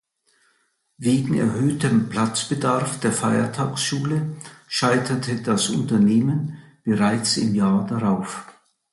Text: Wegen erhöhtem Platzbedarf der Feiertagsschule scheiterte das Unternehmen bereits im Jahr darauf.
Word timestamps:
Wegen 0.97 1.35
erhöhtem 1.35 2.09
Platzbedarf 2.09 2.99
der 3.01 3.11
Feiertagsschule 3.11 4.35
scheiterte 4.67 5.43
das 5.43 5.69
Unternehmen 5.69 6.57
bereits 6.83 7.37
im 7.37 7.53
Jahr 7.53 7.85
darauf. 7.85 8.43